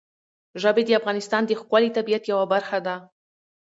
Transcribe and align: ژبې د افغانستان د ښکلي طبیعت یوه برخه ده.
ژبې 0.61 0.83
د 0.85 0.89
افغانستان 0.99 1.41
د 1.45 1.51
ښکلي 1.59 1.89
طبیعت 1.97 2.23
یوه 2.31 2.45
برخه 2.53 2.77
ده. 2.85 2.95